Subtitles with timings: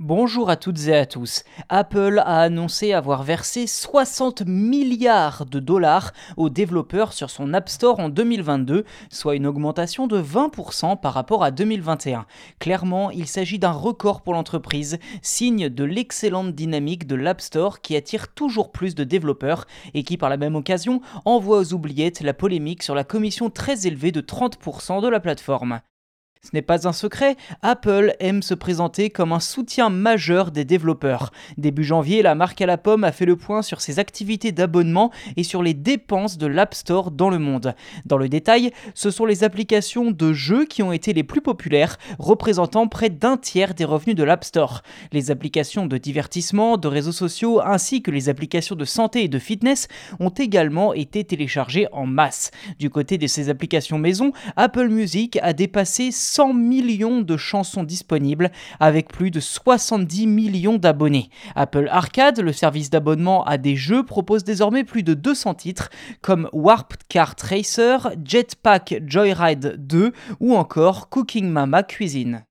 [0.00, 1.44] Bonjour à toutes et à tous.
[1.68, 8.00] Apple a annoncé avoir versé 60 milliards de dollars aux développeurs sur son App Store
[8.00, 12.26] en 2022, soit une augmentation de 20% par rapport à 2021.
[12.58, 17.94] Clairement, il s'agit d'un record pour l'entreprise, signe de l'excellente dynamique de l'App Store qui
[17.94, 19.64] attire toujours plus de développeurs
[19.94, 23.86] et qui par la même occasion envoie aux oubliettes la polémique sur la commission très
[23.86, 25.78] élevée de 30% de la plateforme.
[26.44, 31.32] Ce n'est pas un secret, Apple aime se présenter comme un soutien majeur des développeurs.
[31.56, 35.10] Début janvier, la marque à la pomme a fait le point sur ses activités d'abonnement
[35.38, 37.74] et sur les dépenses de l'App Store dans le monde.
[38.04, 41.96] Dans le détail, ce sont les applications de jeux qui ont été les plus populaires,
[42.18, 44.82] représentant près d'un tiers des revenus de l'App Store.
[45.12, 49.38] Les applications de divertissement, de réseaux sociaux ainsi que les applications de santé et de
[49.38, 49.88] fitness
[50.20, 52.50] ont également été téléchargées en masse.
[52.78, 58.50] Du côté de ces applications maison, Apple Music a dépassé 100 millions de chansons disponibles
[58.80, 61.30] avec plus de 70 millions d'abonnés.
[61.54, 65.90] Apple Arcade, le service d'abonnement à des jeux, propose désormais plus de 200 titres
[66.22, 72.44] comme Warped Kart Racer, Jetpack Joyride 2 ou encore Cooking Mama Cuisine.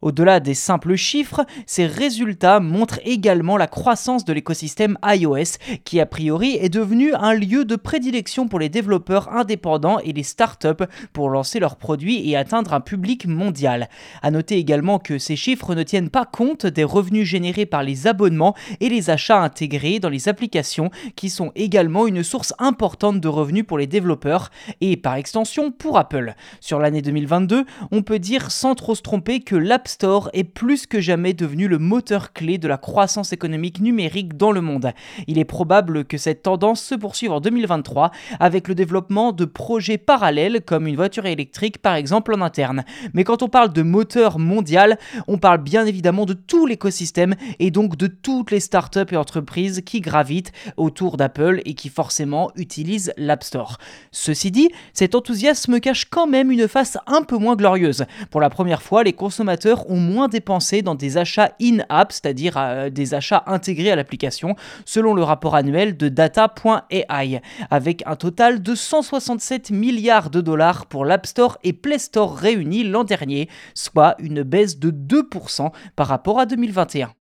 [0.00, 6.06] Au-delà des simples chiffres, ces résultats montrent également la croissance de l'écosystème iOS, qui a
[6.06, 11.30] priori est devenu un lieu de prédilection pour les développeurs indépendants et les startups pour
[11.30, 13.88] lancer leurs produits et atteindre un public mondial.
[14.22, 18.06] À noter également que ces chiffres ne tiennent pas compte des revenus générés par les
[18.06, 23.28] abonnements et les achats intégrés dans les applications, qui sont également une source importante de
[23.28, 26.34] revenus pour les développeurs et par extension pour Apple.
[26.60, 30.86] Sur l'année 2022, on peut dire sans trop se tromper que l'app Store est plus
[30.86, 34.92] que jamais devenu le moteur clé de la croissance économique numérique dans le monde.
[35.26, 39.98] Il est probable que cette tendance se poursuive en 2023 avec le développement de projets
[39.98, 42.84] parallèles comme une voiture électrique par exemple en interne.
[43.14, 47.70] Mais quand on parle de moteur mondial, on parle bien évidemment de tout l'écosystème et
[47.70, 53.12] donc de toutes les startups et entreprises qui gravitent autour d'Apple et qui forcément utilisent
[53.16, 53.78] l'App Store.
[54.12, 58.04] Ceci dit, cet enthousiasme cache quand même une face un peu moins glorieuse.
[58.30, 62.90] Pour la première fois, les consommateurs ont moins dépensé dans des achats in-app, c'est-à-dire euh,
[62.90, 67.40] des achats intégrés à l'application, selon le rapport annuel de data.ai,
[67.70, 72.84] avec un total de 167 milliards de dollars pour l'App Store et Play Store réunis
[72.84, 77.17] l'an dernier, soit une baisse de 2% par rapport à 2021.